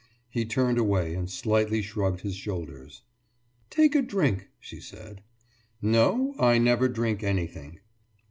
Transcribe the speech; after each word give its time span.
He 0.31 0.45
turned 0.45 0.79
away 0.79 1.13
and 1.13 1.29
slightly 1.29 1.83
shrugged 1.83 2.21
his 2.21 2.35
shoulders. 2.35 3.03
»Take 3.69 3.93
a 3.93 4.01
drink!« 4.01 4.49
she 4.59 4.79
said. 4.79 5.21
»No, 5.79 6.33
I 6.39 6.57
never 6.57 6.87
drink 6.87 7.21
anything. 7.21 7.81